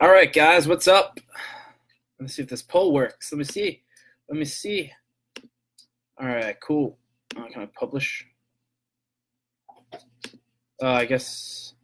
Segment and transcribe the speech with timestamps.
[0.00, 1.18] All right, guys, what's up?
[2.18, 3.32] Let me see if this poll works.
[3.32, 3.82] Let me see.
[4.28, 4.92] Let me see.
[6.20, 6.96] All right, cool.
[7.36, 8.24] Uh, can I publish?
[10.80, 11.74] Uh, I guess.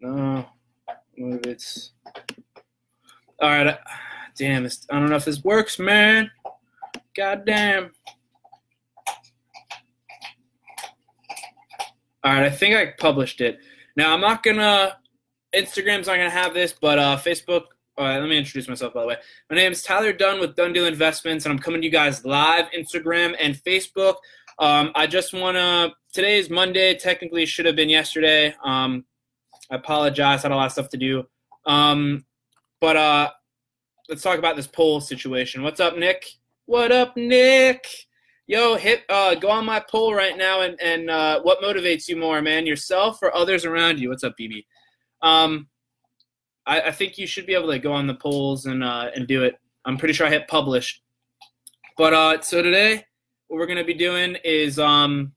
[0.00, 0.46] No.
[1.18, 1.94] Move it's.
[3.42, 3.66] All right.
[3.66, 3.78] uh,
[4.38, 6.30] Damn, this, I don't know if this works, man.
[7.16, 7.90] God damn.
[12.22, 13.58] All right, I think I published it.
[13.96, 14.96] Now I'm not gonna.
[15.54, 17.64] Instagram's not gonna have this, but uh, Facebook.
[17.98, 19.16] Uh, let me introduce myself, by the way.
[19.48, 22.24] My name is Tyler Dunn with Dunn Deal Investments, and I'm coming to you guys
[22.24, 24.16] live Instagram and Facebook.
[24.58, 25.92] Um, I just wanna.
[26.12, 26.94] Today is Monday.
[26.94, 28.54] Technically, should have been yesterday.
[28.64, 29.04] Um,
[29.70, 30.40] I apologize.
[30.40, 31.24] I had a lot of stuff to do.
[31.66, 32.24] Um,
[32.80, 33.30] but uh,
[34.08, 35.62] let's talk about this poll situation.
[35.62, 36.24] What's up, Nick?
[36.66, 37.86] What up, Nick?
[38.46, 42.16] Yo, hit uh, go on my poll right now and and uh, what motivates you
[42.16, 42.66] more, man?
[42.66, 44.08] Yourself or others around you?
[44.08, 44.64] What's up, BB?
[45.22, 45.68] Um,
[46.66, 49.26] I, I think you should be able to go on the polls and uh, and
[49.26, 49.56] do it.
[49.84, 51.00] I'm pretty sure I hit publish.
[51.96, 53.04] But uh, so today,
[53.48, 55.32] what we're gonna be doing is um,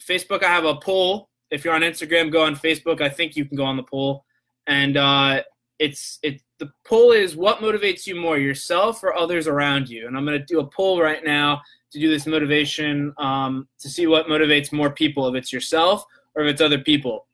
[0.00, 0.42] Facebook.
[0.42, 1.30] I have a poll.
[1.50, 3.00] If you're on Instagram, go on Facebook.
[3.00, 4.24] I think you can go on the poll,
[4.66, 5.42] and uh,
[5.78, 6.40] it's it.
[6.58, 10.06] The poll is what motivates you more, yourself or others around you.
[10.06, 14.06] And I'm gonna do a poll right now to do this motivation um, to see
[14.06, 15.26] what motivates more people.
[15.28, 16.04] If it's yourself
[16.34, 17.26] or if it's other people.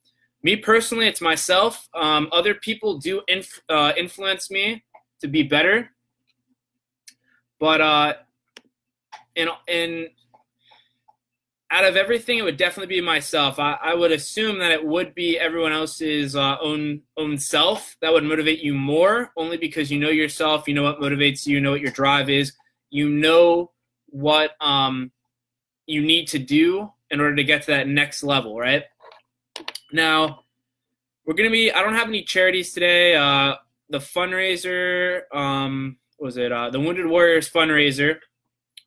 [0.43, 1.89] Me personally, it's myself.
[1.95, 4.83] Um, other people do inf- uh, influence me
[5.21, 5.91] to be better,
[7.59, 8.15] but uh,
[9.37, 10.09] in in
[11.73, 13.61] out of everything, it would definitely be myself.
[13.61, 18.13] I, I would assume that it would be everyone else's uh, own own self that
[18.13, 21.61] would motivate you more, only because you know yourself, you know what motivates you, you
[21.61, 22.55] know what your drive is,
[22.91, 23.71] you know
[24.07, 25.13] what um,
[25.87, 28.85] you need to do in order to get to that next level, right?
[29.93, 30.45] Now,
[31.25, 31.73] we're gonna be.
[31.73, 33.15] I don't have any charities today.
[33.15, 33.55] Uh,
[33.89, 38.19] the fundraiser, um, was it uh, the Wounded Warriors fundraiser?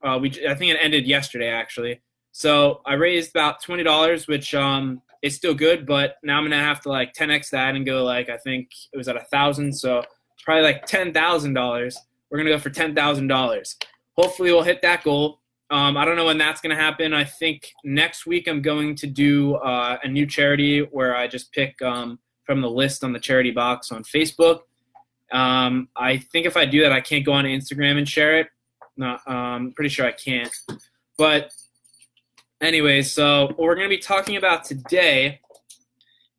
[0.03, 2.01] Uh, we I think it ended yesterday actually.
[2.31, 6.57] So I raised about twenty dollars, which um, is still good, but now I'm gonna
[6.57, 9.73] have to like 10x that and go like I think it was at a thousand,
[9.73, 10.03] so
[10.43, 11.97] probably like ten thousand dollars.
[12.29, 13.77] We're gonna go for ten thousand dollars.
[14.17, 15.39] Hopefully, we'll hit that goal.
[15.73, 17.15] Um, I don't know when that's going to happen.
[17.15, 21.51] I think next week I'm going to do uh, a new charity where I just
[21.51, 24.59] pick um, from the list on the charity box on Facebook.
[25.31, 28.49] Um, I think if I do that, I can't go on Instagram and share it.
[28.97, 30.55] No, I'm pretty sure I can't.
[31.17, 31.51] But
[32.61, 35.41] anyways, so what we're going to be talking about today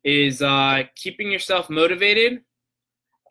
[0.05, 2.39] is uh, keeping yourself motivated,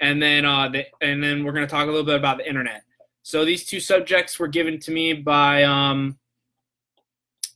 [0.03, 2.47] and then uh, the, and then we're going to talk a little bit about the
[2.47, 2.84] internet.
[3.25, 6.19] So these two subjects were given to me by um,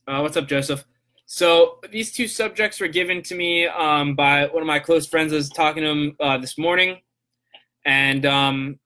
[0.07, 0.83] uh, what's up, Joseph?
[1.27, 5.31] So these two subjects were given to me um, by one of my close friends.
[5.31, 6.97] I was talking to him uh, this morning,
[7.85, 8.79] and um,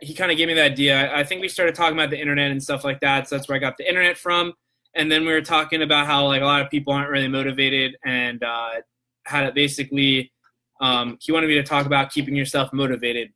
[0.00, 1.12] he kind of gave me the idea.
[1.12, 3.28] I think we started talking about the internet and stuff like that.
[3.28, 4.52] So that's where I got the internet from.
[4.94, 7.96] And then we were talking about how like a lot of people aren't really motivated,
[8.04, 8.70] and uh,
[9.24, 10.30] how to basically
[10.80, 13.32] um, he wanted me to talk about keeping yourself motivated.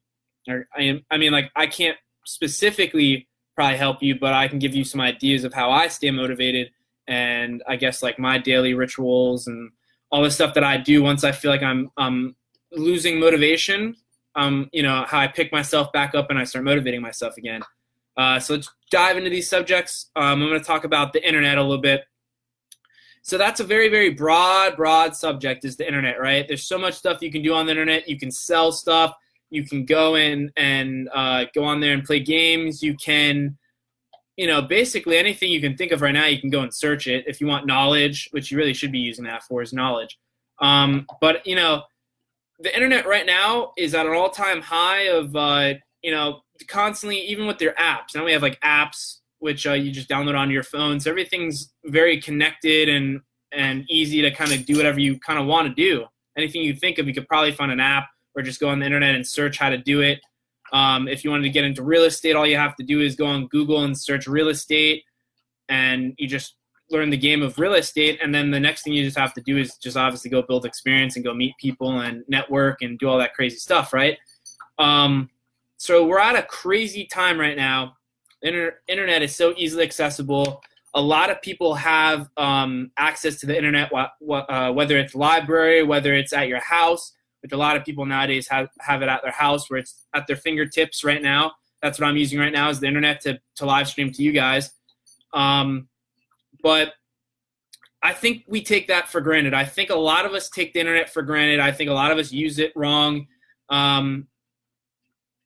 [0.49, 1.97] Or, I, I mean, like I can't
[2.27, 6.11] specifically probably help you, but I can give you some ideas of how I stay
[6.11, 6.71] motivated
[7.09, 9.71] and I guess like my daily rituals and
[10.11, 12.37] all the stuff that I do once I feel like I'm um
[12.73, 13.97] losing motivation.
[14.35, 17.63] Um, you know, how I pick myself back up and I start motivating myself again.
[18.19, 20.11] Uh, so let's dive into these subjects.
[20.15, 22.05] Um, I'm going to talk about the internet a little bit.
[23.23, 26.47] So that's a very, very broad, broad subject is the internet, right?
[26.47, 28.09] There's so much stuff you can do on the internet.
[28.09, 29.17] You can sell stuff
[29.51, 32.83] you can go in and uh, go on there and play games.
[32.83, 33.57] You can,
[34.37, 37.07] you know, basically anything you can think of right now, you can go and search
[37.07, 37.25] it.
[37.27, 40.19] If you want knowledge, which you really should be using that for, is knowledge.
[40.61, 41.83] Um, but you know,
[42.59, 47.47] the internet right now is at an all-time high of, uh, you know, constantly, even
[47.47, 48.15] with their apps.
[48.15, 51.73] Now we have like apps which uh, you just download on your phone, so everything's
[51.85, 53.21] very connected and
[53.53, 56.05] and easy to kind of do whatever you kind of want to do.
[56.37, 58.87] Anything you think of, you could probably find an app or just go on the
[58.87, 60.21] internet and search how to do it.
[60.73, 63.17] Um, if you wanted to get into real estate, all you have to do is
[63.17, 65.05] go on Google and search real estate,
[65.69, 66.57] and you just
[66.91, 68.19] learn the game of real estate.
[68.23, 70.65] And then the next thing you just have to do is just obviously go build
[70.65, 74.19] experience and go meet people and network and do all that crazy stuff, right?
[74.79, 75.31] Um,
[75.79, 77.97] so we're at a crazy time right now.
[78.43, 80.63] Inter- internet is so easily accessible.
[80.95, 86.15] A lot of people have um, access to the internet, uh, whether it's library, whether
[86.15, 89.33] it's at your house which a lot of people nowadays have, have it at their
[89.33, 91.53] house where it's at their fingertips right now.
[91.83, 94.33] That's what I'm using right now is the internet to, to live stream to you
[94.33, 94.71] guys.
[95.33, 95.89] Um,
[96.63, 96.95] but
[98.03, 99.55] I think we take that for granted.
[99.55, 101.61] I think a lot of us take the internet for granted.
[101.61, 103.27] I think a lot of us use it wrong.
[103.69, 104.29] Um,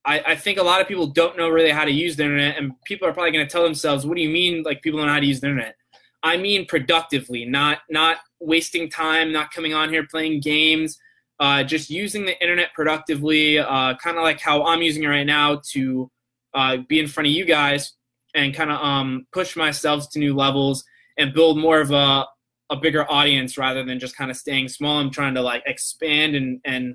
[0.04, 2.56] I, I think a lot of people don't know really how to use the internet,
[2.56, 4.62] and people are probably going to tell themselves, "What do you mean?
[4.62, 5.76] Like people don't know how to use the internet?"
[6.22, 10.98] I mean productively, not not wasting time, not coming on here playing games,
[11.40, 15.26] uh, just using the internet productively, uh, kind of like how I'm using it right
[15.26, 16.10] now to
[16.54, 17.94] uh, be in front of you guys
[18.34, 20.84] and kind of um, push myself to new levels
[21.16, 22.26] and build more of a,
[22.69, 24.98] a bigger audience rather than just kind of staying small.
[24.98, 26.94] I'm trying to like expand and, and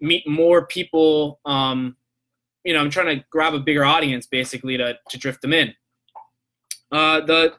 [0.00, 1.40] meet more people.
[1.44, 1.96] Um,
[2.64, 5.74] you know, I'm trying to grab a bigger audience basically to, to drift them in.
[6.92, 7.54] Uh, the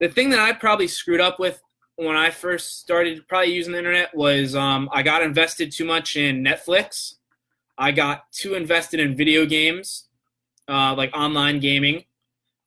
[0.00, 1.60] the thing that I probably screwed up with
[2.00, 6.16] when I first started probably using the internet was um, I got invested too much
[6.16, 7.16] in Netflix.
[7.76, 10.08] I got too invested in video games,
[10.66, 12.04] uh, like online gaming,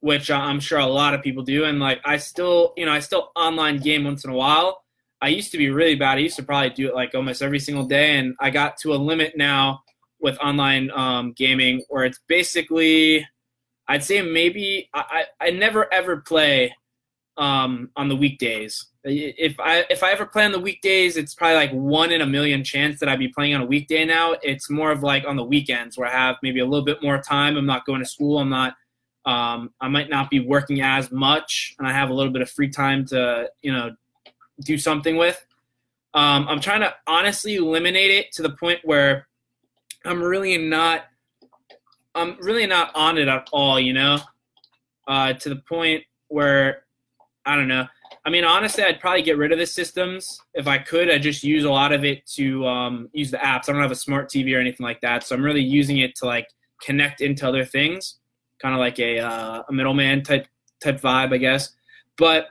[0.01, 1.65] which I'm sure a lot of people do.
[1.65, 4.83] And like I still, you know, I still online game once in a while.
[5.19, 6.17] I used to be really bad.
[6.17, 8.93] I used to probably do it like almost every single day, and I got to
[8.93, 9.81] a limit now
[10.19, 13.27] with online um, gaming where it's basically,
[13.87, 16.75] I'd say maybe I, I, I never ever play
[17.37, 18.87] um, on the weekdays.
[19.03, 22.25] If I if I ever play on the weekdays, it's probably like one in a
[22.25, 24.35] million chance that I'd be playing on a weekday now.
[24.41, 27.21] It's more of like on the weekends where I have maybe a little bit more
[27.21, 27.57] time.
[27.57, 28.39] I'm not going to school.
[28.39, 28.75] I'm not.
[29.25, 32.49] Um, I might not be working as much, and I have a little bit of
[32.49, 33.91] free time to you know
[34.61, 35.43] do something with.
[36.13, 39.27] Um, I'm trying to honestly eliminate it to the point where
[40.05, 41.05] I'm really not.
[42.15, 43.79] I'm really not on it at all.
[43.79, 44.19] You know,
[45.07, 46.83] uh, to the point where
[47.45, 47.85] I don't know.
[48.25, 51.09] I mean, honestly, I'd probably get rid of the systems if I could.
[51.09, 53.67] I just use a lot of it to um, use the apps.
[53.67, 56.15] I don't have a smart TV or anything like that, so I'm really using it
[56.17, 56.47] to like
[56.81, 58.19] connect into other things,
[58.61, 60.47] kind of like a uh, a middleman type
[60.81, 61.73] type vibe, I guess.
[62.17, 62.47] But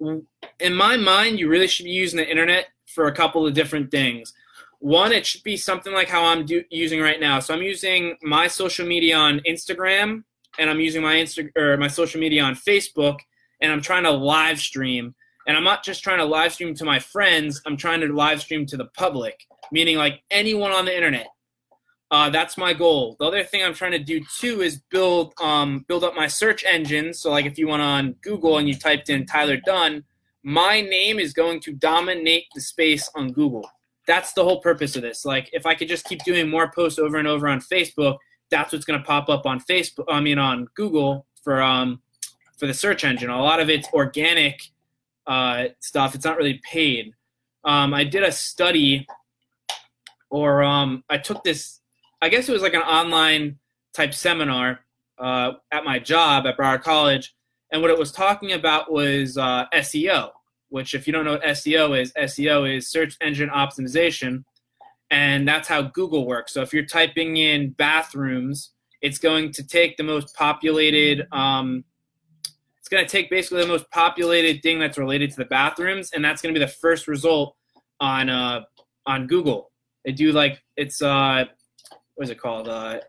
[0.00, 3.90] in my mind, you really should be using the internet for a couple of different
[3.90, 4.32] things.
[4.80, 7.38] One, it should be something like how I'm do- using right now.
[7.40, 10.24] So I'm using my social media on Instagram,
[10.58, 13.20] and I'm using my Insta or my social media on Facebook
[13.64, 15.14] and I'm trying to live stream.
[15.46, 18.42] And I'm not just trying to live stream to my friends, I'm trying to live
[18.42, 21.28] stream to the public, meaning like anyone on the internet.
[22.10, 23.16] Uh, that's my goal.
[23.18, 26.62] The other thing I'm trying to do too is build um, build up my search
[26.64, 27.14] engine.
[27.14, 30.04] So like if you went on Google and you typed in Tyler Dunn,
[30.42, 33.68] my name is going to dominate the space on Google.
[34.06, 35.24] That's the whole purpose of this.
[35.24, 38.18] Like if I could just keep doing more posts over and over on Facebook,
[38.50, 40.04] that's what's going to pop up on Facebook.
[40.08, 42.00] I mean on Google for um,
[42.58, 43.30] for the search engine.
[43.30, 44.62] A lot of it's organic
[45.26, 46.14] uh, stuff.
[46.14, 47.12] It's not really paid.
[47.64, 49.06] Um, I did a study,
[50.30, 51.80] or um, I took this.
[52.20, 53.58] I guess it was like an online
[53.94, 54.80] type seminar
[55.18, 57.34] uh, at my job at Broward College,
[57.72, 60.30] and what it was talking about was uh, SEO.
[60.68, 64.44] Which, if you don't know what SEO is, SEO is search engine optimization,
[65.10, 66.52] and that's how Google works.
[66.52, 71.84] So if you're typing in bathrooms, it's going to take the most populated um,
[72.84, 76.22] it's going to take basically the most populated thing that's related to the bathrooms, and
[76.22, 77.56] that's going to be the first result
[77.98, 78.60] on uh,
[79.06, 79.70] on Google.
[80.04, 81.46] They do like it's uh,
[82.14, 82.68] what is it called?
[82.68, 83.00] Uh,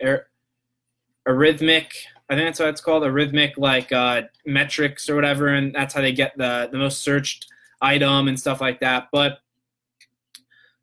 [1.28, 1.92] arithmic.
[2.30, 3.04] I think that's what it's called.
[3.04, 7.48] Arithmic like uh, metrics or whatever, and that's how they get the the most searched
[7.82, 9.10] item and stuff like that.
[9.12, 9.40] But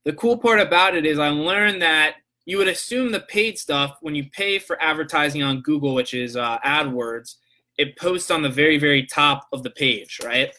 [0.05, 3.97] the cool part about it is I learned that you would assume the paid stuff
[4.03, 7.37] when you pay for advertising on Google, which is uh, AdWords
[7.79, 10.53] it posts on the very, very top of the page, right?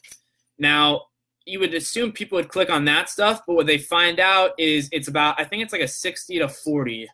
[0.58, 1.04] Now,
[1.46, 4.90] you would assume people would click on that stuff, but what they find out is
[4.92, 7.08] it's about, I think it's like a 60 to 40.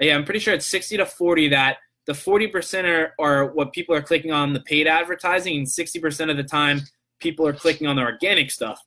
[0.00, 3.94] Yeah, I'm pretty sure it's 60 to 40 that the 40% are, are what people
[3.94, 6.82] are clicking on the paid advertising, and 60% of the time,
[7.20, 8.80] people are clicking on the organic stuff.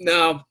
[0.00, 0.46] Now,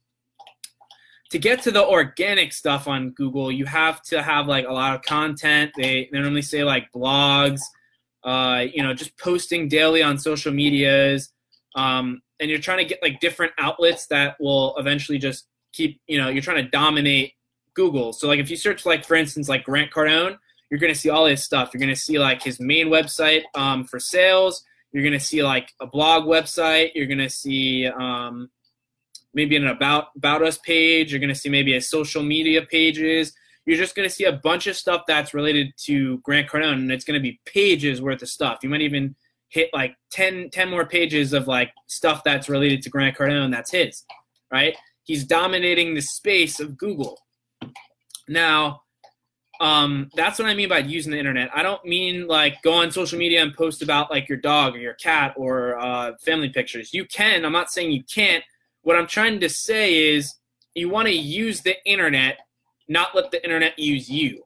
[1.32, 4.96] to get to the organic stuff on Google, you have to have like a lot
[4.96, 5.72] of content.
[5.75, 7.62] They, they normally say like blogs,
[8.25, 11.32] uh, you know, just posting daily on social medias,
[11.75, 16.20] um, and you're trying to get like different outlets that will eventually just keep, you
[16.20, 17.34] know, you're trying to dominate
[17.75, 18.13] Google.
[18.13, 20.38] So like if you search like for instance like Grant Cardone,
[20.70, 21.72] you're gonna see all his stuff.
[21.74, 24.63] You're gonna see like his main website um, for sales.
[24.91, 26.91] You're gonna see like a blog website.
[26.96, 28.50] You're gonna see um,
[29.34, 31.12] maybe an about about us page.
[31.12, 33.34] You're gonna see maybe a social media pages
[33.66, 36.92] you're just going to see a bunch of stuff that's related to Grant Cardone, and
[36.92, 38.60] it's going to be pages worth of stuff.
[38.62, 39.16] You might even
[39.50, 43.72] hit like 10, 10 more pages of like stuff that's related to Grant Cardone that's
[43.72, 44.04] his,
[44.52, 44.76] right?
[45.04, 47.20] He's dominating the space of Google.
[48.28, 48.82] Now,
[49.60, 51.50] um, that's what I mean by using the internet.
[51.54, 54.80] I don't mean like go on social media and post about like your dog or
[54.80, 56.94] your cat or uh, family pictures.
[56.94, 57.46] You can.
[57.46, 58.44] I'm not saying you can't.
[58.82, 60.36] What I'm trying to say is
[60.74, 62.40] you want to use the internet
[62.88, 64.44] not let the internet use you.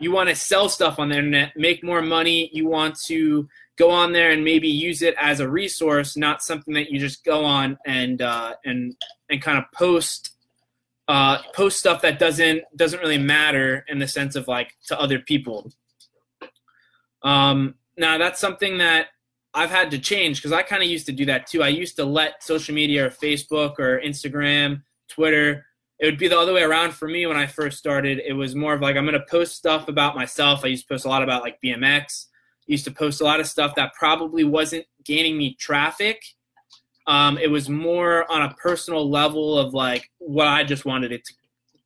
[0.00, 2.50] you want to sell stuff on the internet, make more money.
[2.52, 3.48] You want to
[3.78, 7.24] go on there and maybe use it as a resource, not something that you just
[7.24, 8.94] go on and uh, and
[9.30, 10.34] and kind of post
[11.08, 15.18] uh, post stuff that doesn't doesn't really matter in the sense of like to other
[15.18, 15.70] people.
[17.22, 19.08] Um, now that's something that
[19.54, 21.62] I've had to change because I kind of used to do that too.
[21.62, 25.66] I used to let social media or Facebook or Instagram, Twitter,
[26.02, 28.20] it would be the other way around for me when I first started.
[28.26, 30.64] It was more of like I'm going to post stuff about myself.
[30.64, 32.26] I used to post a lot about like BMX.
[32.26, 36.20] I used to post a lot of stuff that probably wasn't gaining me traffic.
[37.06, 41.24] Um, it was more on a personal level of like what I just wanted it
[41.24, 41.34] to,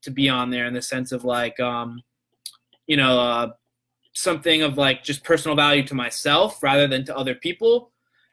[0.05, 2.03] to be on there in the sense of like, um,
[2.87, 3.51] you know, uh,
[4.15, 7.93] something of like just personal value to myself rather than to other people.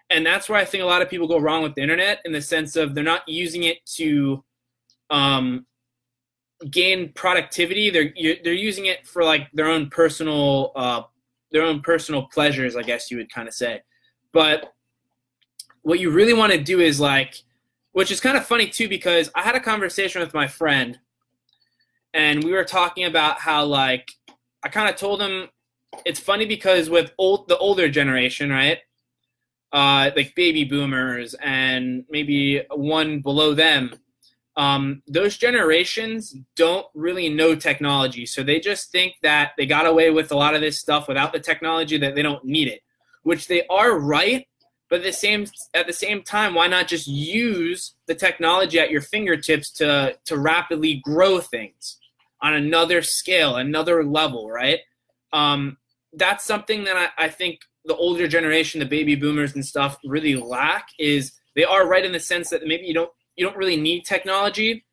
[0.10, 2.32] And that's where I think a lot of people go wrong with the internet in
[2.32, 4.46] the sense of they're not using it to
[5.10, 5.66] um,
[6.70, 7.90] gain productivity.
[7.90, 11.04] They're they're using it for like their own personal uh,
[11.52, 13.82] their own personal pleasures, I guess you would kind of say.
[14.32, 14.74] But
[15.84, 17.36] what you really want to do is like,
[17.92, 21.00] which is kind of funny too, because I had a conversation with my friend,
[22.14, 24.12] and we were talking about how like
[24.64, 25.50] I kind of told him
[26.06, 28.80] it's funny because with old the older generation, right?
[29.72, 33.96] Uh, like baby boomers and maybe one below them,
[34.56, 38.26] um, those generations don't really know technology.
[38.26, 41.34] So they just think that they got away with a lot of this stuff without
[41.34, 42.82] the technology, that they don't need it,
[43.24, 44.48] which they are right.
[44.90, 48.92] But at the same at the same time, why not just use the technology at
[48.92, 51.98] your fingertips to to rapidly grow things
[52.42, 54.80] on another scale, another level, right?
[55.32, 55.78] Um,
[56.14, 60.36] that's something that I, I think the older generation, the baby boomers and stuff, really
[60.36, 60.90] lack.
[61.00, 64.06] Is they are right in the sense that maybe you don't you don't really need
[64.06, 64.86] technology.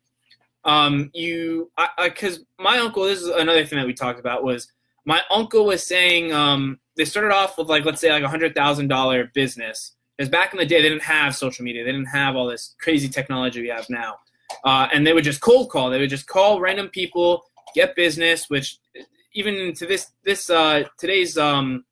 [0.63, 1.71] Um, you
[2.03, 3.03] because my uncle.
[3.03, 4.71] This is another thing that we talked about was
[5.05, 8.53] my uncle was saying um, they started off with like let's say like a hundred
[8.55, 9.93] thousand dollar business.
[10.17, 12.75] Because back in the day they didn't have social media, they didn't have all this
[12.79, 14.19] crazy technology we have now,
[14.63, 15.89] uh, and they would just cold call.
[15.89, 17.43] They would just call random people,
[17.73, 18.47] get business.
[18.47, 18.77] Which
[19.33, 21.85] even to this this uh, today's um,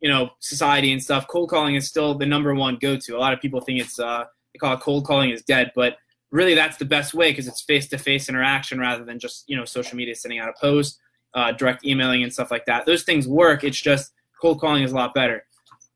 [0.00, 3.16] you know society and stuff, cold calling is still the number one go to.
[3.16, 5.98] A lot of people think it's uh, they call it cold calling is dead, but
[6.30, 9.56] really that's the best way because it's face to face interaction rather than just you
[9.56, 10.98] know social media sending out a post,
[11.34, 12.86] uh, direct emailing and stuff like that.
[12.86, 13.64] Those things work.
[13.64, 15.44] It's just cold calling is a lot better.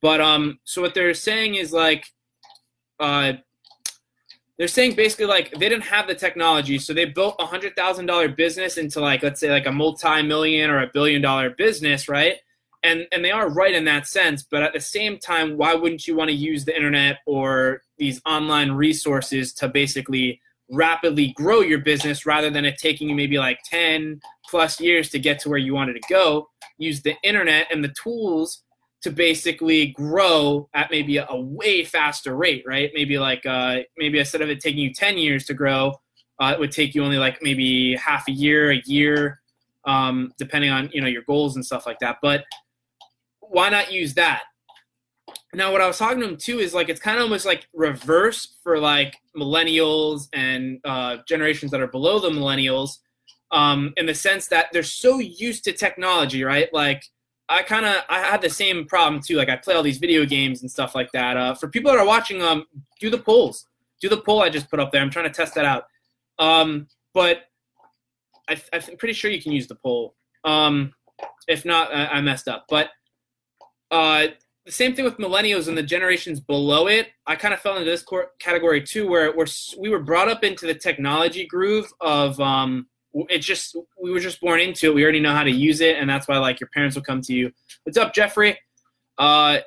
[0.03, 2.05] But um, so what they're saying is like,
[3.01, 3.35] uh,
[4.59, 8.07] they're saying basically like they didn't have the technology, so they built a hundred thousand
[8.07, 12.09] dollar business into like let's say like a multi million or a billion dollar business,
[12.09, 12.37] right?
[12.85, 16.07] and and they are right in that sense but at the same time why wouldn't
[16.07, 20.41] you want to use the internet or these online resources to basically
[20.71, 25.19] rapidly grow your business rather than it taking you maybe like 10 plus years to
[25.19, 26.49] get to where you wanted to go.
[26.77, 28.63] Use the internet and the tools
[29.01, 32.91] to basically grow at maybe a, way faster rate right?
[32.95, 35.95] Maybe like uh, maybe instead of it taking you 10 years to grow
[36.41, 39.41] uh, it would take you only like maybe half a year a year
[39.89, 42.19] um, depending on you know your goals and stuff like that.
[42.23, 42.45] But
[43.41, 44.43] why not use that?
[45.55, 47.67] Now, what I was talking to him too is like it's kind of almost like
[47.73, 52.99] reverse for like millennials and uh, generations that are below the millennials,
[53.51, 56.73] um, in the sense that they're so used to technology, right?
[56.73, 57.03] Like
[57.49, 59.37] I kind of I had the same problem too.
[59.37, 61.37] Like I play all these video games and stuff like that.
[61.37, 62.67] Uh, for people that are watching, um,
[63.01, 63.67] do the polls.
[64.01, 65.01] Do the poll I just put up there.
[65.01, 65.87] I'm trying to test that out.
[66.39, 67.45] Um, but
[68.49, 70.15] I, am pretty sure you can use the poll.
[70.45, 70.93] Um,
[71.49, 72.67] if not, I, I messed up.
[72.69, 72.91] But
[73.91, 74.29] uh,
[74.69, 77.09] the same thing with millennials and the generations below it.
[77.27, 78.05] I kind of fell into this
[78.39, 79.47] category too, where we're,
[79.79, 84.43] we were brought up into the technology groove of um, it just we were just
[84.43, 84.95] born into it.
[84.95, 87.23] We already know how to use it, and that's why like your parents will come
[87.23, 87.51] to you.
[87.85, 88.59] What's up, Jeffrey?
[89.17, 89.61] Uh,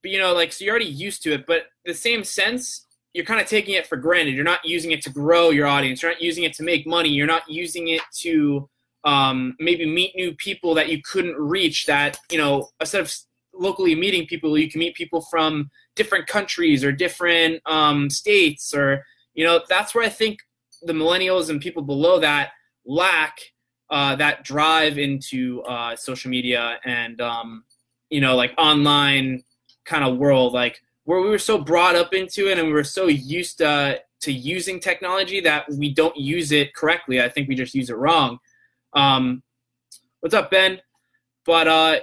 [0.00, 1.44] but you know, like so you're already used to it.
[1.46, 4.34] But the same sense, you're kind of taking it for granted.
[4.34, 6.00] You're not using it to grow your audience.
[6.00, 7.10] You're not using it to make money.
[7.10, 8.66] You're not using it to
[9.04, 13.14] um, maybe meet new people that you couldn't reach that you know instead of
[13.58, 19.04] locally meeting people you can meet people from different countries or different um, states or
[19.34, 20.38] you know that's where i think
[20.82, 22.50] the millennials and people below that
[22.84, 23.38] lack
[23.90, 27.64] uh, that drive into uh, social media and um,
[28.10, 29.42] you know like online
[29.84, 32.82] kind of world like where we were so brought up into it and we were
[32.82, 37.54] so used to, to using technology that we don't use it correctly i think we
[37.54, 38.38] just use it wrong
[38.94, 39.42] um,
[40.20, 40.80] what's up, Ben?
[41.44, 41.96] But uh,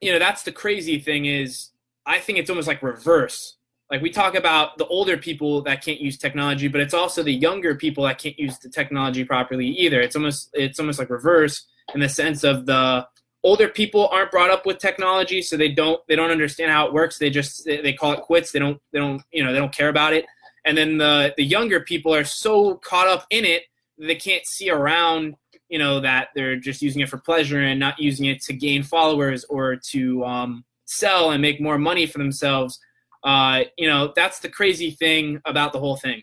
[0.00, 1.70] you know, that's the crazy thing is
[2.06, 3.56] I think it's almost like reverse.
[3.90, 7.32] Like we talk about the older people that can't use technology, but it's also the
[7.32, 10.00] younger people that can't use the technology properly either.
[10.00, 13.06] It's almost it's almost like reverse in the sense of the
[13.42, 16.92] older people aren't brought up with technology, so they don't they don't understand how it
[16.92, 17.18] works.
[17.18, 18.52] They just they, call it quits.
[18.52, 20.24] They don't they don't you know they don't care about it.
[20.64, 23.64] And then the the younger people are so caught up in it
[24.00, 25.36] they can't see around
[25.70, 28.82] you know that they're just using it for pleasure and not using it to gain
[28.82, 32.78] followers or to um, sell and make more money for themselves.
[33.24, 36.22] Uh, you know that's the crazy thing about the whole thing.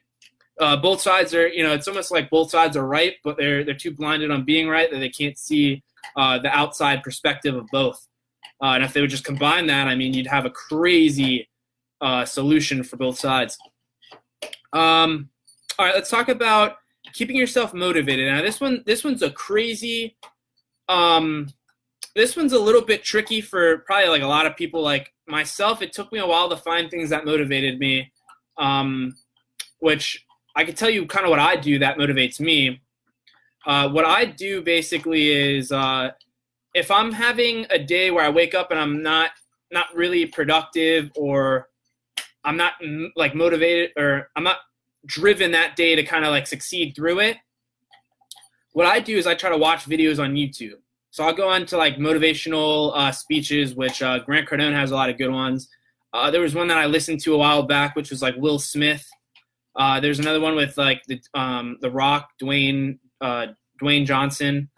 [0.60, 3.64] Uh, both sides are you know it's almost like both sides are right, but they're
[3.64, 5.82] they're too blinded on being right that they can't see
[6.16, 8.08] uh, the outside perspective of both.
[8.62, 11.48] Uh, and if they would just combine that, I mean, you'd have a crazy
[12.02, 13.58] uh, solution for both sides.
[14.74, 15.30] Um,
[15.78, 16.78] all right, let's talk about
[17.14, 18.32] keeping yourself motivated.
[18.32, 20.18] Now, this one, this one's a crazy.
[20.90, 21.48] Um,
[22.16, 25.82] this one's a little bit tricky for probably like a lot of people, like myself.
[25.82, 28.12] It took me a while to find things that motivated me,
[28.58, 29.16] um,
[29.80, 32.82] which I can tell you kind of what I do that motivates me.
[33.66, 36.12] Uh, what I do basically is uh,
[36.74, 39.32] if I'm having a day where I wake up and I'm not
[39.72, 41.68] not really productive or
[42.44, 42.74] I'm not
[43.16, 44.58] like motivated or I'm not
[45.08, 47.38] driven that day to kind of like succeed through it,
[48.74, 50.76] what I do is I try to watch videos on YouTube.
[51.10, 54.96] So I'll go on to like motivational uh, speeches, which uh, Grant Cardone has a
[54.96, 55.68] lot of good ones.
[56.14, 58.60] Uh, there was one that I listened to a while back, which was like Will
[58.60, 59.04] Smith.
[59.76, 63.48] Uh, there's another one with like the um, the Rock, Dwayne uh,
[63.82, 64.70] Dwayne Johnson.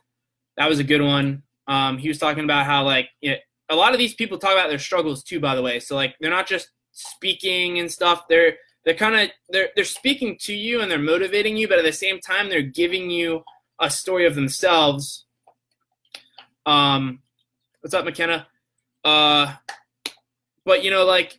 [0.58, 1.44] That was a good one.
[1.68, 3.38] Um, he was talking about how like you know,
[3.70, 5.40] a lot of these people talk about their struggles too.
[5.40, 8.28] By the way, so like they're not just speaking and stuff.
[8.28, 8.56] They're
[8.90, 11.94] they're kind of they're they're speaking to you and they're motivating you, but at the
[11.94, 13.44] same time they're giving you
[13.80, 15.26] a story of themselves.
[16.66, 17.20] Um,
[17.82, 18.48] what's up, McKenna?
[19.06, 19.54] Uh,
[20.66, 21.38] but you know, like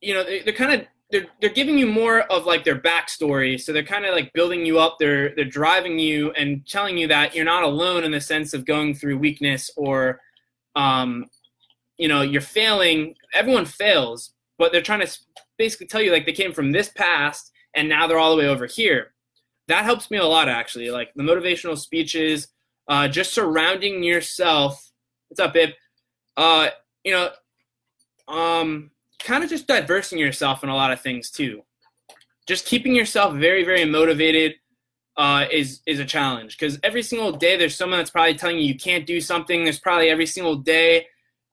[0.00, 3.60] you know, they, they're kind of they're they're giving you more of like their backstory.
[3.60, 4.96] So they're kind of like building you up.
[4.98, 8.64] They're they're driving you and telling you that you're not alone in the sense of
[8.64, 10.20] going through weakness or,
[10.74, 11.26] um,
[11.96, 13.14] you know, you're failing.
[13.34, 15.16] Everyone fails, but they're trying to
[15.62, 18.48] basically tell you like they came from this past and now they're all the way
[18.48, 19.12] over here.
[19.68, 20.90] That helps me a lot actually.
[20.90, 22.48] Like the motivational speeches,
[22.88, 24.90] uh, just surrounding yourself.
[25.28, 25.70] What's up, babe?
[26.36, 26.70] Uh,
[27.04, 27.30] you know,
[28.26, 31.62] um, kind of just diversing yourself in a lot of things too.
[32.48, 34.54] Just keeping yourself very, very motivated
[35.16, 38.64] uh, is is a challenge because every single day there's someone that's probably telling you
[38.64, 39.62] you can't do something.
[39.62, 41.06] There's probably every single day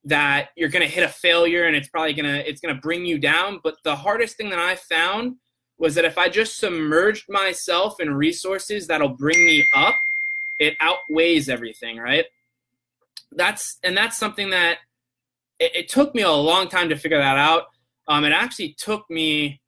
[0.06, 3.60] that you're gonna hit a failure and it's probably gonna it's gonna bring you down.
[3.64, 5.36] But the hardest thing that I found
[5.78, 9.96] was that if I just submerged myself in resources that'll bring me up,
[10.60, 12.26] it outweighs everything, right?
[13.32, 14.80] That's and that's something that
[15.60, 17.66] it, it, took me a long time to figure that out.
[18.08, 19.62] Um, it actually took me,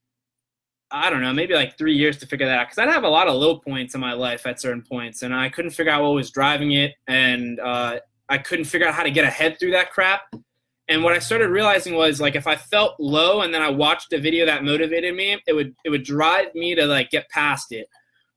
[0.89, 3.09] I don't know, maybe like three years to figure that out because I'd have a
[3.09, 6.01] lot of low points in my life at certain points, and I couldn't figure out
[6.01, 7.99] what was driving it, and uh,
[8.31, 10.21] I couldn't figure out how to get ahead through that crap.
[10.87, 14.13] And what I started realizing was like if I felt low and then I watched
[14.13, 17.71] a video that motivated me, it would it would drive me to like get past
[17.71, 17.87] it.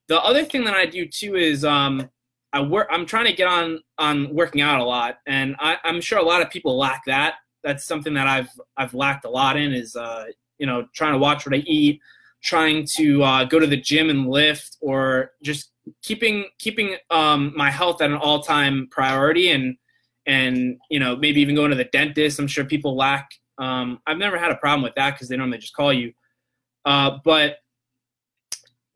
[0.09, 2.11] The other thing that I do too is um,
[2.52, 2.88] I work.
[2.90, 6.24] I'm trying to get on on working out a lot, and I, I'm sure a
[6.24, 9.96] lot of people lack that that's something that I've I've lacked a lot in is
[9.96, 10.26] uh,
[10.59, 12.00] you know trying to watch what I eat,
[12.42, 17.70] trying to uh, go to the gym and lift, or just keeping keeping um, my
[17.70, 19.76] health at an all time priority, and
[20.26, 22.38] and you know maybe even going to the dentist.
[22.38, 23.30] I'm sure people lack.
[23.58, 26.12] Um, I've never had a problem with that because they normally just call you,
[26.84, 27.58] uh, but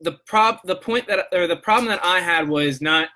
[0.01, 3.09] the prob the point that or the problem that I had was not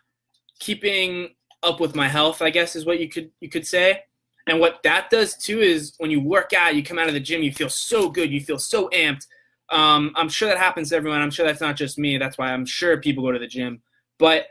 [0.58, 1.30] keeping
[1.62, 2.42] up with my health.
[2.42, 4.02] I guess is what you could you could say.
[4.48, 7.20] And what that does too is when you work out, you come out of the
[7.20, 9.26] gym, you feel so good, you feel so amped.
[9.70, 11.20] Um, I'm sure that happens to everyone.
[11.20, 12.18] I'm sure that's not just me.
[12.18, 13.82] That's why I'm sure people go to the gym.
[14.18, 14.46] But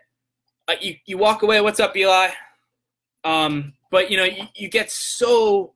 [0.67, 1.59] uh, you you walk away.
[1.61, 2.29] What's up, Eli?
[3.23, 5.73] Um, but you know you, you get so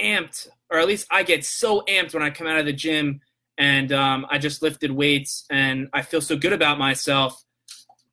[0.00, 3.20] amped, or at least I get so amped when I come out of the gym
[3.58, 7.42] and um, I just lifted weights and I feel so good about myself.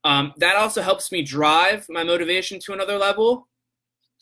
[0.05, 3.47] Um, that also helps me drive my motivation to another level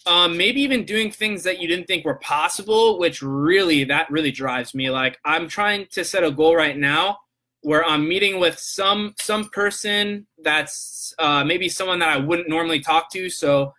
[0.05, 4.31] um, maybe even doing things that you didn't think were possible, which really that really
[4.31, 4.89] drives me.
[4.89, 7.19] Like I'm trying to set a goal right now
[7.61, 12.79] where I'm meeting with some some person that's uh, maybe someone that I wouldn't normally
[12.79, 13.29] talk to.
[13.29, 13.73] So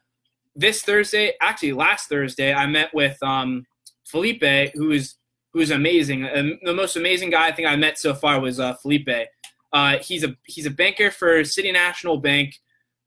[0.54, 3.66] this Thursday, actually last Thursday, I met with um,
[4.04, 5.14] Felipe, who is
[5.52, 6.24] who is amazing.
[6.24, 9.28] Um, the most amazing guy I think I met so far was uh, Felipe.
[9.72, 12.54] Uh, he's a he's a banker for City National Bank.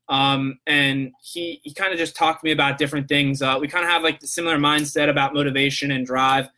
[0.08, 3.42] Um, and he, he kind of just talked to me about different things.
[3.42, 6.48] Uh, we kind of have like the similar mindset about motivation and drive.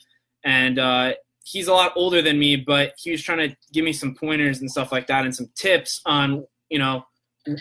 [0.44, 3.92] And uh, he's a lot older than me, but he was trying to give me
[3.92, 7.06] some pointers and stuff like that and some tips on, you know,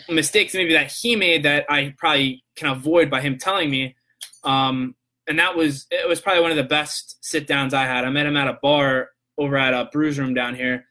[0.08, 3.96] mistakes maybe that he made that I probably can avoid by him telling me.
[4.44, 4.94] Um,
[5.28, 8.04] and that was it was probably one of the best sit downs I had.
[8.04, 10.86] I met him at a bar over at a brews room down here,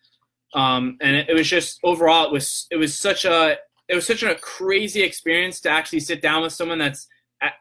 [0.54, 3.58] um, and it, it, was just overall it was it was such a
[3.88, 7.08] it was such a crazy experience to actually sit down with someone that's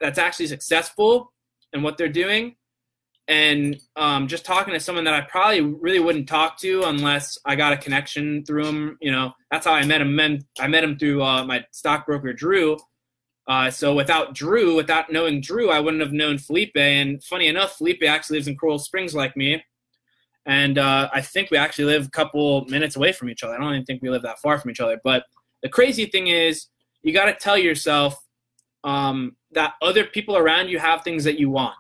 [0.01, 1.33] that's actually successful
[1.73, 2.57] in what they're doing,
[3.29, 7.57] and um, just talking to someone that I probably really wouldn't talk to unless I
[7.57, 8.99] got a connection through him.
[9.01, 10.19] You know, that's how I met him.
[10.61, 12.79] I met him through uh, my stockbroker Drew
[13.49, 16.77] uh, so without Drew, without knowing Drew, I wouldn't have known Felipe.
[16.77, 19.65] And funny enough, Felipe actually lives in Coral Springs like me.
[20.47, 23.55] And uh, I think we actually live a couple minutes away from each other.
[23.55, 25.01] I don't even think we live that far from each other.
[25.03, 25.25] But
[25.63, 26.67] the crazy thing is,
[27.03, 28.17] you got to tell yourself
[28.83, 31.75] um, that other people around you have things that you want.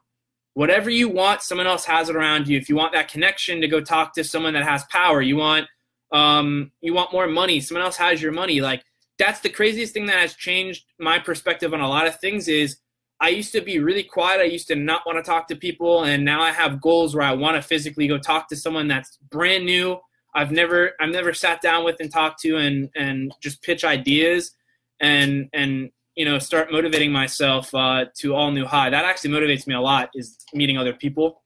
[0.56, 2.56] Whatever you want, someone else has it around you.
[2.56, 5.66] If you want that connection to go talk to someone that has power, you want
[6.12, 7.60] um, you want more money.
[7.60, 8.62] Someone else has your money.
[8.62, 8.82] Like
[9.18, 12.78] that's the craziest thing that has changed my perspective on a lot of things is
[13.20, 14.40] I used to be really quiet.
[14.40, 17.26] I used to not want to talk to people, and now I have goals where
[17.26, 19.98] I want to physically go talk to someone that's brand new.
[20.34, 24.52] I've never I've never sat down with and talked to and and just pitch ideas
[25.00, 28.90] and and you know start motivating myself uh, to all new high.
[28.90, 30.10] That actually motivates me a lot.
[30.14, 31.42] Is meeting other people.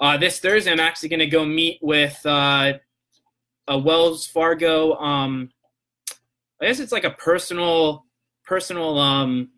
[0.00, 2.72] Uh, this Thursday, I'm actually going to go meet with uh,
[3.68, 4.94] a Wells Fargo.
[4.94, 5.50] Um,
[6.60, 8.06] I guess it's like a personal,
[8.44, 8.98] personal.
[8.98, 9.50] Um,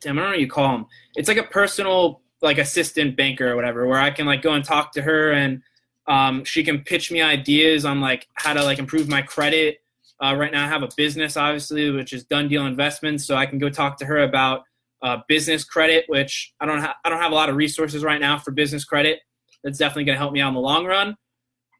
[0.00, 0.86] damn, I don't know what you call them.
[1.16, 4.64] It's like a personal, like assistant banker or whatever, where I can like go and
[4.64, 5.60] talk to her and
[6.06, 9.82] um, she can pitch me ideas on like how to like improve my credit.
[10.22, 13.44] Uh, right now, I have a business, obviously, which is Dunn Deal Investments, so I
[13.46, 14.62] can go talk to her about
[15.02, 16.94] uh, business credit, which I don't have.
[17.04, 19.20] I don't have a lot of resources right now for business credit.
[19.62, 21.16] That's definitely going to help me out in the long run.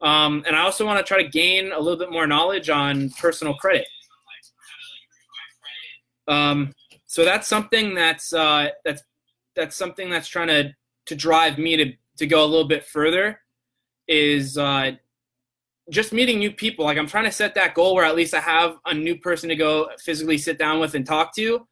[0.02, 3.10] Um, and I also want to try to gain a little bit more knowledge on
[3.10, 3.86] personal credit.
[6.28, 6.72] Um,
[7.06, 9.02] so that's something that's uh, that's
[9.54, 10.74] that's something that's trying to
[11.06, 13.40] to drive me to to go a little bit further
[14.08, 14.92] is uh,
[15.90, 16.84] just meeting new people.
[16.84, 19.48] Like I'm trying to set that goal where at least I have a new person
[19.48, 21.66] to go physically sit down with and talk to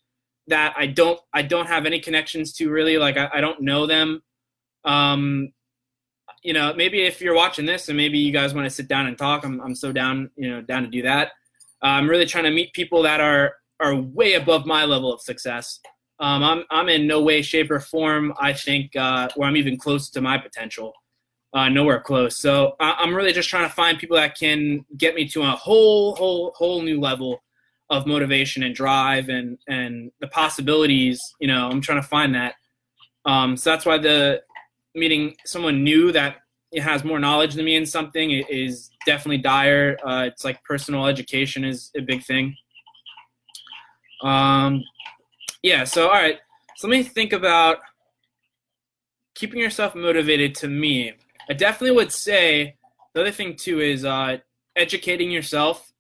[0.49, 2.99] that I don't I don't have any connections to really.
[2.99, 4.23] Like I, I don't know them.
[4.85, 5.53] Um,
[6.43, 9.07] you know, maybe if you're watching this and maybe you guys want to sit down
[9.07, 11.29] and talk, I'm I'm so down you know down to do that.
[11.83, 15.21] Uh, I'm really trying to meet people that are are way above my level of
[15.21, 15.81] success.
[16.21, 18.33] Um, I'm I'm in no way, shape, or form.
[18.39, 20.93] I think uh, where I'm even close to my potential.
[21.55, 22.37] Uh, nowhere close.
[22.41, 25.51] So I, I'm really just trying to find people that can get me to a
[25.53, 27.41] whole, whole, whole new level
[27.91, 31.21] of motivation and drive and and the possibilities.
[31.41, 32.55] You know, I'm trying to find that.
[33.25, 34.43] Um, so that's why the
[34.95, 36.37] meeting someone new that
[36.77, 39.97] has more knowledge than me in something is definitely dire.
[40.05, 42.57] Uh, it's like personal education is a big thing.
[44.23, 44.83] Um,
[45.63, 46.39] yeah, so all right.
[46.77, 47.79] So let me think about
[49.35, 51.13] keeping yourself motivated to me.
[51.49, 52.77] I definitely would say
[53.15, 54.39] the other thing too is uh,
[54.77, 55.93] educating yourself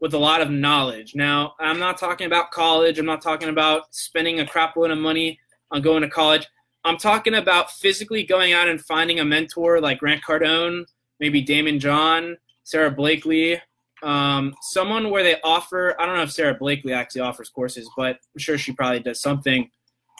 [0.00, 1.14] with a lot of knowledge.
[1.14, 2.98] Now, I'm not talking about college.
[2.98, 5.38] I'm not talking about spending a crap load of money
[5.70, 6.46] on going to college.
[6.84, 10.84] I'm talking about physically going out and finding a mentor like Grant Cardone,
[11.18, 13.60] maybe Daymond John, Sara Blakely,
[14.02, 18.18] um, someone where they offer i don't know if Sara blakely actually offers courses but
[18.34, 19.70] i'm sure she probably does something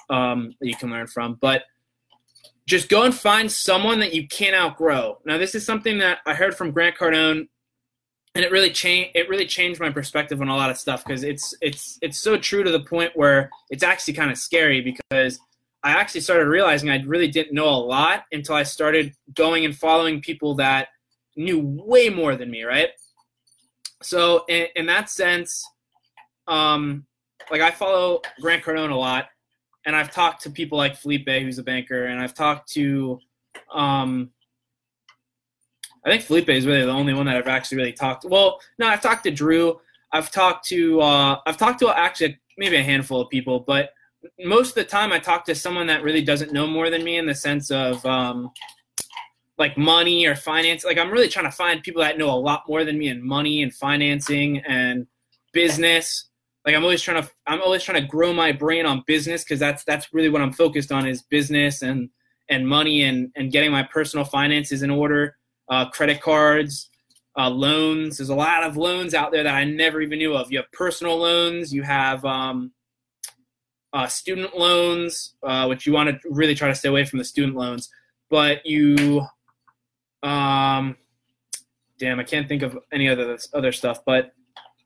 [0.09, 1.65] um, that you can learn from but
[2.67, 5.19] just go and find someone that you can't outgrow.
[5.25, 7.49] Now this is something that i heard from grant cardone
[8.35, 11.23] and it really changed it really changed my perspective on a lot of stuff because
[11.23, 15.39] it's it's it's so true to the point where it's actually kind of scary because
[15.83, 19.75] i actually started realizing i really didn't know a lot until i started going and
[19.77, 20.89] following people that
[21.37, 22.91] knew way more than me right?
[24.03, 25.67] So in, in that sense,
[26.47, 27.07] um,
[27.51, 29.29] like I follow Grant Cardone a lot,
[29.87, 33.21] and I've talked to people like Felipe, who's a banker, and I've talked to,
[33.73, 34.31] um,
[36.05, 38.23] I think Felipe is really the only one that I've actually really talked.
[38.23, 38.29] To.
[38.29, 39.81] Well, no, I've talked to Drew.
[40.13, 43.91] I've talked to, uh, I've talked to actually maybe a handful of people, but
[44.41, 47.17] most of the time I talk to someone that really doesn't know more than me
[47.17, 48.51] in the sense of, um,
[49.59, 50.85] like money or finance.
[50.85, 53.27] Like I'm really trying to find people that know a lot more than me in
[53.27, 55.07] money and financing and
[55.53, 56.29] business.
[56.67, 59.61] Like I'm always trying to I'm always trying to grow my brain on business because
[59.61, 62.11] that's that's really what I'm focused on is business and
[62.49, 65.37] and money and and getting my personal finances in order.
[65.69, 66.91] Uh, credit cards,
[67.37, 68.19] uh, loans.
[68.19, 70.51] There's a lot of loans out there that I never even knew of.
[70.51, 71.73] You have personal loans.
[71.73, 72.73] You have um,
[73.93, 77.25] uh, student loans, uh, which you want to really try to stay away from the
[77.25, 77.91] student loans.
[78.29, 79.27] But you
[80.23, 80.97] um,
[81.99, 84.33] damn, I can't think of any other other stuff, but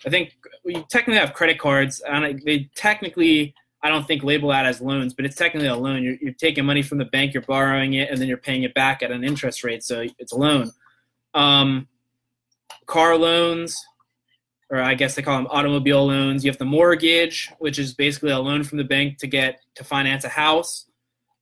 [0.07, 4.67] I think we technically have credit cards, and they technically I don't think label that
[4.67, 6.03] as loans, but it's technically a loan.
[6.03, 8.75] You're, you're taking money from the bank, you're borrowing it, and then you're paying it
[8.75, 9.83] back at an interest rate.
[9.83, 10.73] So it's a loan.
[11.33, 11.89] Um,
[12.87, 13.83] car loans,
[14.69, 16.45] or I guess they call them automobile loans.
[16.45, 19.85] You have the mortgage, which is basically a loan from the bank to get to
[19.85, 20.87] finance a house.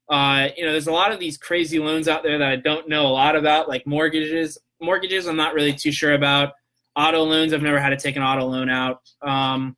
[0.08, 2.88] Uh, you know, there's a lot of these crazy loans out there that I don't
[2.88, 4.58] know a lot about, like mortgages.
[4.80, 6.52] Mortgages, I'm not really too sure about.
[6.98, 9.02] Auto loans, I've never had to take an auto loan out.
[9.22, 9.76] Um,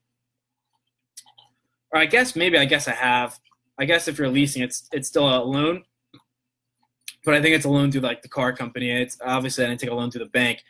[1.92, 3.38] or I guess maybe I guess I have.
[3.78, 5.84] I guess if you're leasing, it's it's still a loan,
[7.24, 8.90] but I think it's a loan through like the car company.
[8.90, 10.62] It's obviously I didn't take a loan through the bank,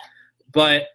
[0.53, 0.89] but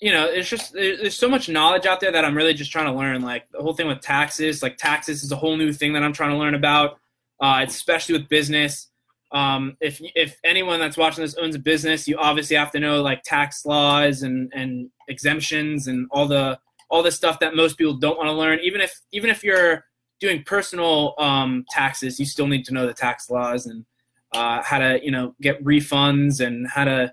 [0.00, 2.86] you know, it's just there's so much knowledge out there that I'm really just trying
[2.86, 3.22] to learn.
[3.22, 6.12] Like the whole thing with taxes, like taxes is a whole new thing that I'm
[6.12, 6.98] trying to learn about,
[7.40, 8.88] uh, especially with business.
[9.32, 13.02] Um, if if anyone that's watching this owns a business, you obviously have to know
[13.02, 16.58] like tax laws and and exemptions and all the
[16.88, 18.60] all the stuff that most people don't want to learn.
[18.62, 19.84] Even if even if you're
[20.20, 23.84] doing personal um, taxes, you still need to know the tax laws and
[24.32, 27.12] uh, how to you know get refunds and how to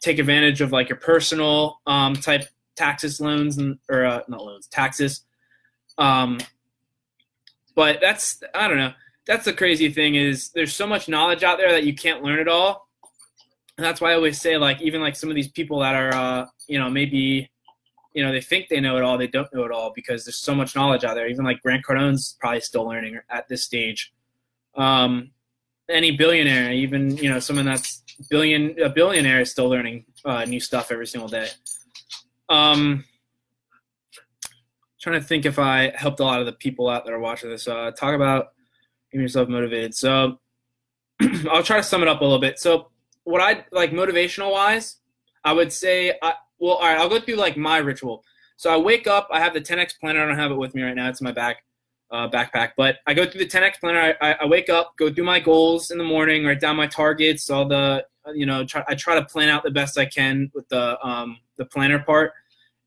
[0.00, 2.44] take advantage of like your personal um, type
[2.76, 5.22] taxes loans and or uh, not loans taxes.
[5.98, 6.38] Um,
[7.74, 8.92] but that's I don't know.
[9.26, 12.38] That's the crazy thing is there's so much knowledge out there that you can't learn
[12.38, 12.88] it all.
[13.76, 16.14] And that's why I always say like even like some of these people that are
[16.14, 17.50] uh, you know maybe
[18.12, 20.38] you know they think they know it all they don't know it all because there's
[20.38, 21.28] so much knowledge out there.
[21.28, 24.12] Even like grant cardone's probably still learning at this stage.
[24.76, 25.30] Um,
[25.88, 30.60] any billionaire even you know someone that's billion a billionaire is still learning uh, new
[30.60, 31.48] stuff every single day.
[32.48, 33.04] Um,
[35.00, 37.68] trying to think if i helped a lot of the people out there watching this.
[37.68, 38.52] Uh, talk about
[39.20, 40.38] yourself motivated so
[41.50, 42.88] i'll try to sum it up a little bit so
[43.24, 44.98] what i like motivational wise
[45.44, 48.24] i would say I, well, all right, I'll go through like my ritual.
[48.56, 50.22] So I wake up, I have the 10x planner.
[50.22, 51.08] I don't have it with me right now.
[51.08, 51.58] It's in my back
[52.10, 52.70] uh, backpack.
[52.76, 54.16] But I go through the 10x planner.
[54.20, 57.50] I, I, wake up, go through my goals in the morning, write down my targets,
[57.50, 58.64] all the you know.
[58.64, 61.98] Try, I try to plan out the best I can with the um, the planner
[61.98, 62.32] part,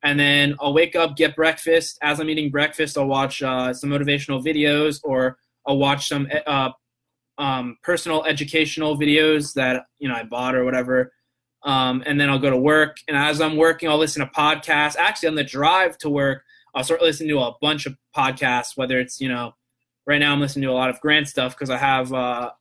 [0.01, 1.99] and then I'll wake up, get breakfast.
[2.01, 6.71] As I'm eating breakfast, I'll watch uh, some motivational videos, or I'll watch some uh,
[7.37, 11.11] um, personal educational videos that you know I bought or whatever.
[11.63, 12.97] Um, and then I'll go to work.
[13.07, 14.95] And as I'm working, I'll listen to podcasts.
[14.95, 18.99] Actually, on the drive to work, I'll start listening to a bunch of podcasts, whether
[18.99, 19.53] it's, you know,
[20.05, 22.51] right now I'm listening to a lot of Grant stuff because I have uh,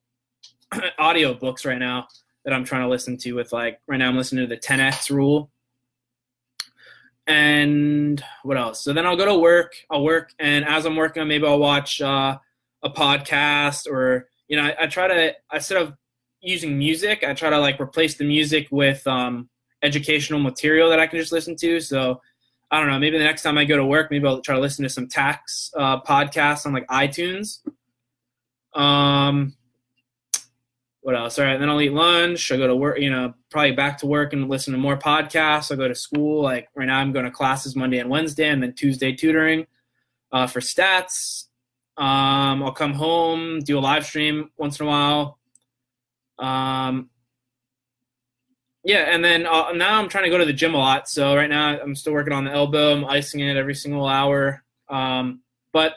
[0.99, 2.09] audio books right now
[2.45, 5.11] that I'm trying to listen to with like, right now I'm listening to the 10X
[5.11, 5.51] rule.
[7.27, 8.83] And what else?
[8.83, 9.75] So then I'll go to work.
[9.91, 10.33] I'll work.
[10.39, 12.39] And as I'm working, maybe I'll watch uh,
[12.83, 15.95] a podcast or, you know, I, I try to, instead of
[16.41, 19.49] using music, I try to like replace the music with um,
[19.83, 21.81] educational material that I can just listen to.
[21.81, 22.21] So
[22.71, 24.61] I don't know, maybe the next time I go to work, maybe I'll try to
[24.61, 27.61] listen to some tax uh, podcasts on like iTunes.
[28.75, 29.55] Um,
[31.01, 31.39] what else?
[31.39, 32.51] All right, then I'll eat lunch.
[32.51, 35.71] I'll go to work, you know, probably back to work and listen to more podcasts.
[35.71, 36.43] I'll go to school.
[36.43, 39.69] Like right now, I'm going to classes Monday and Wednesday, and then Tuesday tutoring
[40.33, 41.46] uh, for stats.
[41.99, 45.39] Um, I'll come home, do a live stream once in a while.
[46.39, 47.09] Um,
[48.85, 51.09] yeah, and then uh, now I'm trying to go to the gym a lot.
[51.09, 52.95] So right now I'm still working on the elbow.
[52.95, 54.63] I'm icing it every single hour.
[54.89, 55.41] Um,
[55.73, 55.95] but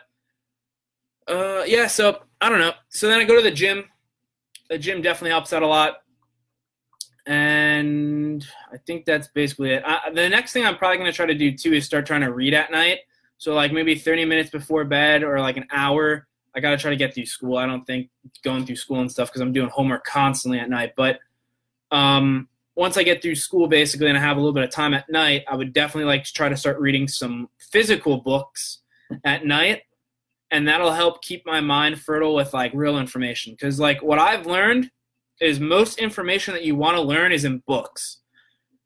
[1.28, 2.74] uh, yeah, so I don't know.
[2.90, 3.86] So then I go to the gym.
[4.70, 5.98] The gym definitely helps out a lot.
[7.26, 9.84] And I think that's basically it.
[9.86, 12.22] I, the next thing I'm probably going to try to do too is start trying
[12.22, 13.00] to read at night.
[13.40, 16.90] So like maybe 30 minutes before bed or like an hour I got to try
[16.90, 17.58] to get through school.
[17.58, 18.10] I don't think
[18.44, 20.94] going through school and stuff because I'm doing homework constantly at night.
[20.96, 21.20] But
[21.92, 24.94] um, once I get through school, basically, and I have a little bit of time
[24.94, 28.80] at night, I would definitely like to try to start reading some physical books
[29.24, 29.84] at night.
[30.52, 33.54] And that'll help keep my mind fertile with like real information.
[33.54, 34.90] Because, like, what I've learned
[35.40, 38.18] is most information that you want to learn is in books.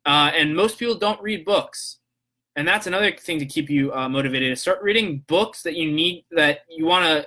[0.04, 1.98] Uh, and most people don't read books
[2.56, 6.24] and that's another thing to keep you uh, motivated start reading books that you need
[6.30, 7.26] that you want to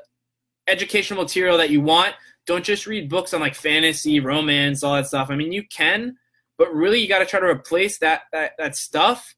[0.67, 2.13] educational material that you want.
[2.45, 5.29] Don't just read books on like fantasy, romance, all that stuff.
[5.29, 6.17] I mean, you can,
[6.57, 9.35] but really you got to try to replace that that that stuff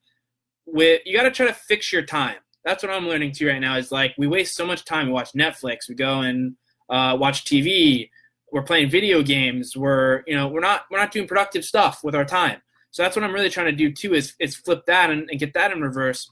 [0.66, 2.38] with you got to try to fix your time.
[2.64, 3.78] That's what I'm learning too right now.
[3.78, 5.08] Is like we waste so much time.
[5.08, 5.90] We watch Netflix.
[5.90, 6.56] We go and
[6.90, 8.10] uh, watch TV.
[8.52, 9.76] We're playing video games.
[9.76, 12.62] We're you know we're not we're not doing productive stuff with our time.
[12.92, 14.14] So that's what I'm really trying to do too.
[14.14, 16.30] Is is flip that and, and get that in reverse,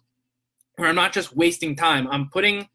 [0.76, 2.08] where I'm not just wasting time.
[2.08, 2.68] I'm putting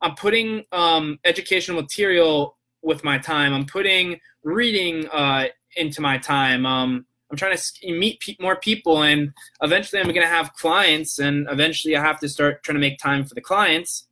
[0.00, 3.52] I'm putting um, educational material with my time.
[3.52, 5.46] I'm putting reading uh,
[5.76, 6.66] into my time.
[6.66, 11.18] Um, I'm trying to meet pe- more people, and eventually I'm going to have clients,
[11.18, 14.06] and eventually I have to start trying to make time for the clients.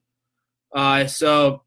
[0.75, 1.63] Uh, so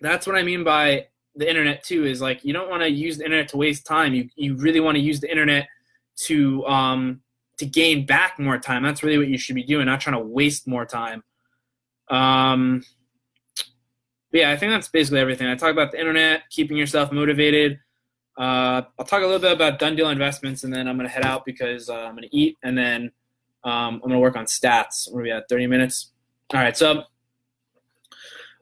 [0.00, 2.04] that's what I mean by the internet too.
[2.04, 4.14] Is like you don't want to use the internet to waste time.
[4.14, 5.68] You you really want to use the internet
[6.26, 7.20] to um,
[7.58, 8.82] to gain back more time.
[8.82, 11.22] That's really what you should be doing, not trying to waste more time.
[12.08, 12.84] Um,
[14.32, 15.48] yeah, I think that's basically everything.
[15.48, 17.80] I talk about the internet, keeping yourself motivated.
[18.36, 21.24] Uh, I'll talk a little bit about Dunn Deal Investments, and then I'm gonna head
[21.24, 23.10] out because uh, I'm gonna eat, and then
[23.64, 25.10] um, I'm gonna work on stats.
[25.10, 26.12] We're gonna be at 30 minutes.
[26.54, 27.04] All right, so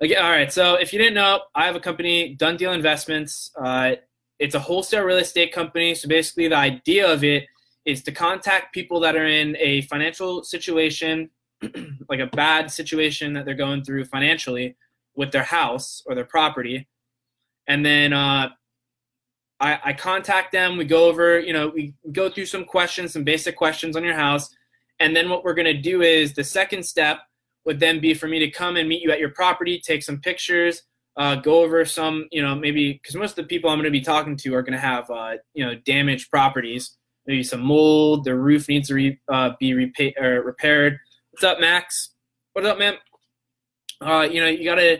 [0.01, 0.53] again, all right.
[0.53, 3.51] So if you didn't know, I have a company, Dunn Deal Investments.
[3.61, 3.97] Uh,
[4.39, 5.95] it's a wholesale real estate company.
[5.95, 7.47] So basically, the idea of it
[7.85, 11.31] is to contact people that are in a financial situation,
[12.09, 14.77] like a bad situation that they're going through financially
[15.15, 16.87] with their house or their property,
[17.67, 18.51] and then uh,
[19.61, 20.77] I, I contact them.
[20.77, 24.15] We go over, you know, we go through some questions, some basic questions on your
[24.15, 24.51] house,
[25.01, 27.21] and then what we're going to do is the second step
[27.65, 30.21] would then be for me to come and meet you at your property, take some
[30.21, 30.83] pictures,
[31.17, 33.91] uh, go over some, you know, maybe because most of the people I'm going to
[33.91, 38.25] be talking to are going to have, uh, you know, damaged properties, maybe some mold,
[38.25, 40.99] the roof needs to re, uh, be repa- or repaired.
[41.31, 42.11] What's up, Max?
[42.53, 42.95] What's up, man?
[44.01, 44.99] Uh, you know, you got to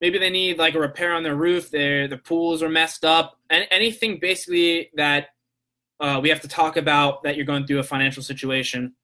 [0.00, 1.70] maybe they need like a repair on their roof.
[1.70, 5.28] Their the pools are messed up, and anything basically that
[6.00, 8.94] uh, we have to talk about that you're going through a financial situation.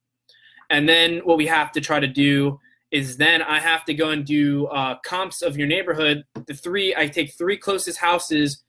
[0.69, 2.59] And then what we have to try to do
[2.91, 6.25] is then I have to go and do uh, comps of your neighborhood.
[6.47, 8.63] The three I take three closest houses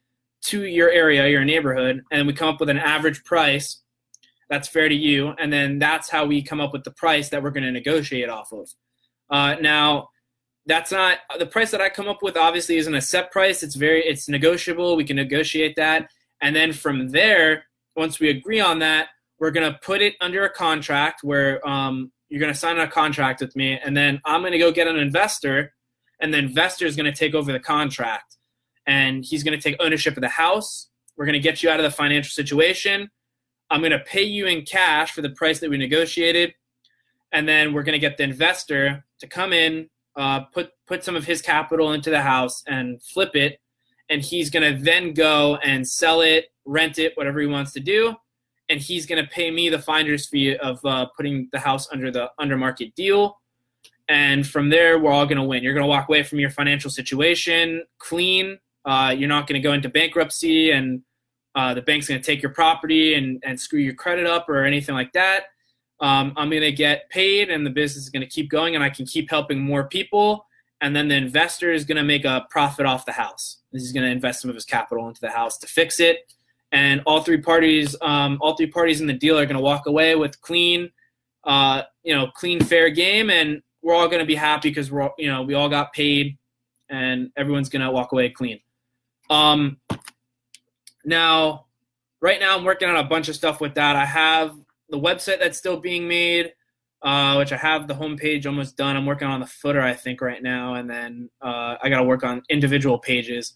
[0.45, 3.81] to your area, your neighborhood, and we come up with an average price
[4.51, 7.41] that's fair to you, and then that's how we come up with the price that
[7.41, 8.69] we're going to negotiate off of.
[9.29, 10.09] Uh, now,
[10.65, 12.35] that's not the price that I come up with.
[12.35, 13.63] Obviously, isn't a set price.
[13.63, 14.97] It's very it's negotiable.
[14.97, 16.09] We can negotiate that,
[16.41, 17.63] and then from there,
[17.95, 19.07] once we agree on that,
[19.39, 22.87] we're going to put it under a contract where um, you're going to sign a
[22.87, 25.73] contract with me, and then I'm going to go get an investor,
[26.21, 28.37] and the investor is going to take over the contract,
[28.87, 30.87] and he's going to take ownership of the house.
[31.17, 33.11] We're going to get you out of the financial situation.
[33.69, 36.53] I'm going to pay you in cash for the price that we negotiated,
[37.33, 41.17] and then we're going to get the investor to come in, uh, put put some
[41.17, 43.59] of his capital into the house, and flip it,
[44.09, 47.81] and he's going to then go and sell it, rent it, whatever he wants to
[47.81, 48.15] do
[48.71, 52.09] and he's going to pay me the finder's fee of uh, putting the house under
[52.09, 53.39] the under market deal.
[54.07, 55.61] And from there, we're all going to win.
[55.61, 58.57] You're going to walk away from your financial situation clean.
[58.85, 61.01] Uh, you're not going to go into bankruptcy, and
[61.53, 64.63] uh, the bank's going to take your property and, and screw your credit up or
[64.63, 65.43] anything like that.
[65.99, 68.83] Um, I'm going to get paid, and the business is going to keep going, and
[68.83, 70.47] I can keep helping more people.
[70.79, 73.57] And then the investor is going to make a profit off the house.
[73.71, 76.25] He's going to invest some of his capital into the house to fix it
[76.71, 79.87] and all three parties, um, all three parties in the deal are going to walk
[79.87, 80.89] away with clean,
[81.43, 85.01] uh, you know, clean, fair game, and we're all going to be happy because we're,
[85.01, 86.37] all, you know, we all got paid,
[86.89, 88.59] and everyone's going to walk away clean.
[89.29, 89.77] Um,
[91.03, 91.65] now,
[92.21, 93.95] right now, I'm working on a bunch of stuff with that.
[93.95, 94.55] I have
[94.89, 96.53] the website that's still being made,
[97.01, 98.95] uh, which I have the homepage almost done.
[98.95, 102.03] I'm working on the footer, I think, right now, and then uh, I got to
[102.03, 103.53] work on individual pages.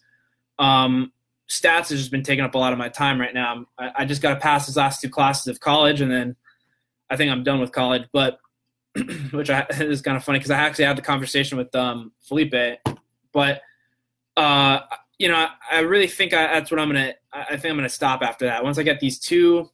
[0.58, 1.12] Um,
[1.48, 3.66] stats has just been taking up a lot of my time right now.
[3.78, 6.36] I, I just got to pass these last two classes of college, and then
[7.10, 8.04] I think I'm done with college.
[8.12, 8.38] But
[9.30, 12.78] which I, is kind of funny because I actually had the conversation with um, Felipe,
[13.32, 13.62] but
[14.36, 14.80] uh,
[15.18, 17.14] you know, I, I really think I, that's what I'm gonna.
[17.32, 18.64] I think I'm gonna stop after that.
[18.64, 19.70] Once I get these two,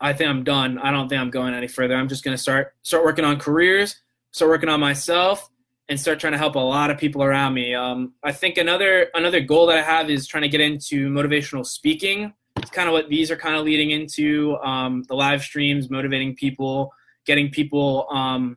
[0.00, 0.78] I think I'm done.
[0.78, 1.94] I don't think I'm going any further.
[1.94, 4.00] I'm just gonna start start working on careers,
[4.32, 5.50] start working on myself,
[5.88, 7.74] and start trying to help a lot of people around me.
[7.74, 11.66] Um, I think another another goal that I have is trying to get into motivational
[11.66, 12.32] speaking.
[12.56, 16.36] It's kind of what these are kind of leading into um, the live streams, motivating
[16.36, 16.92] people,
[17.26, 18.56] getting people, um,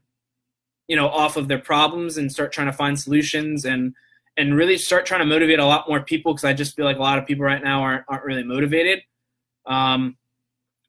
[0.88, 3.96] you know, off of their problems and start trying to find solutions and
[4.38, 6.98] and really start trying to motivate a lot more people because I just feel like
[6.98, 9.02] a lot of people right now aren't aren't really motivated.
[9.66, 10.18] Um,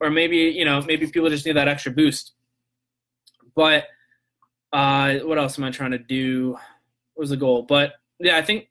[0.01, 2.32] or maybe you know maybe people just need that extra boost.
[3.55, 3.84] But
[4.72, 6.52] uh, what else am I trying to do?
[7.14, 7.62] What was the goal?
[7.62, 8.68] But yeah, I think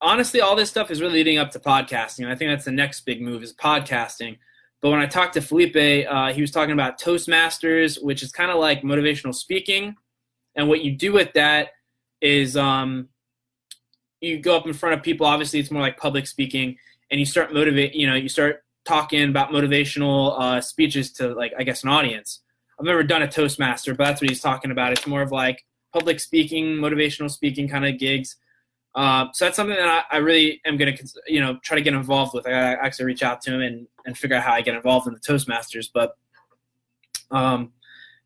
[0.00, 2.26] honestly, all this stuff is really leading up to podcasting.
[2.26, 4.38] I think that's the next big move is podcasting.
[4.80, 8.50] But when I talked to Felipe, uh, he was talking about Toastmasters, which is kind
[8.50, 9.94] of like motivational speaking.
[10.56, 11.68] And what you do with that
[12.22, 13.08] is um,
[14.20, 15.26] you go up in front of people.
[15.26, 16.76] Obviously, it's more like public speaking,
[17.10, 17.94] and you start motivate.
[17.94, 22.40] You know, you start talking about motivational uh, speeches to like I guess an audience.
[22.80, 24.92] I've never done a Toastmaster, but that's what he's talking about.
[24.92, 28.36] It's more of like public speaking, motivational speaking kind of gigs.
[28.94, 31.82] Uh, so that's something that I, I really am going to, you know, try to
[31.82, 32.46] get involved with.
[32.46, 35.12] I actually reach out to him and, and figure out how I get involved in
[35.12, 35.90] the Toastmasters.
[35.92, 36.16] But
[37.30, 37.72] um,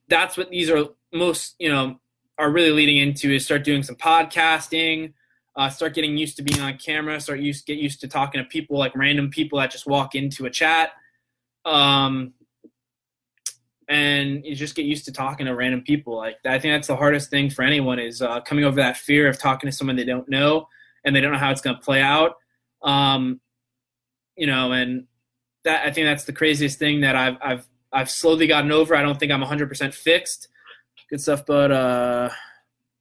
[0.09, 1.99] that's what these are most, you know,
[2.39, 5.15] are really leading into is start doing some podcasting,
[5.57, 8.49] uh, start getting used to being on camera, start used get used to talking to
[8.49, 10.91] people like random people that just walk into a chat.
[11.65, 12.35] Um,
[13.89, 16.17] and you just get used to talking to random people.
[16.17, 19.29] Like I think that's the hardest thing for anyone is uh, coming over that fear
[19.29, 20.69] of talking to someone they don't know
[21.05, 22.37] and they don't know how it's going to play out.
[22.83, 23.41] Um,
[24.37, 25.07] you know, and
[25.65, 28.97] that I think that's the craziest thing that I've I've I've slowly gotten over.
[28.97, 30.49] I don't think I'm 100% fixed.
[31.09, 32.31] Good stuff, but uh,